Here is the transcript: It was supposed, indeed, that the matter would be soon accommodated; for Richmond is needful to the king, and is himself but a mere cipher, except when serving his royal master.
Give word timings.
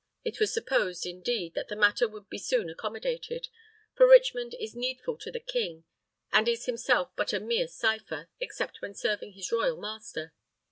It 0.23 0.39
was 0.39 0.51
supposed, 0.51 1.05
indeed, 1.05 1.53
that 1.53 1.67
the 1.67 1.75
matter 1.75 2.07
would 2.07 2.27
be 2.27 2.39
soon 2.39 2.71
accommodated; 2.71 3.49
for 3.93 4.07
Richmond 4.07 4.55
is 4.59 4.73
needful 4.73 5.15
to 5.19 5.31
the 5.31 5.39
king, 5.39 5.83
and 6.33 6.47
is 6.47 6.65
himself 6.65 7.11
but 7.15 7.33
a 7.33 7.39
mere 7.39 7.67
cipher, 7.67 8.27
except 8.39 8.81
when 8.81 8.95
serving 8.95 9.33
his 9.33 9.51
royal 9.51 9.77
master. 9.79 10.33